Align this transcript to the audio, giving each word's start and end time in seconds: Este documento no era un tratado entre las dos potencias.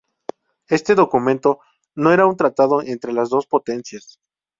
Este 0.67 0.95
documento 0.95 1.59
no 1.93 2.11
era 2.11 2.25
un 2.25 2.35
tratado 2.35 2.81
entre 2.81 3.13
las 3.13 3.29
dos 3.29 3.45
potencias. 3.45 4.17